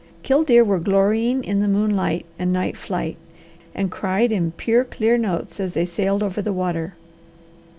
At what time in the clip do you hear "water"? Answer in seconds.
6.51-6.95